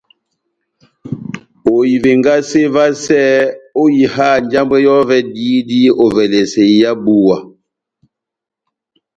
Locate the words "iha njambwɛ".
4.03-4.77